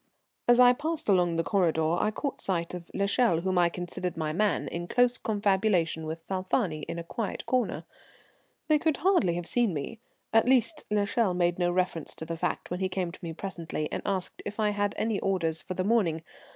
[0.47, 4.33] As I passed along the corridor I caught sight of l'Echelle, whom I considered my
[4.33, 7.83] man, in close confabulation with Falfani in a quiet corner.
[8.67, 9.99] They could hardly have seen me,
[10.33, 13.87] at least l'Echelle made no reference to the fact when he came to me presently
[13.91, 16.23] and asked if I had any orders for the morning.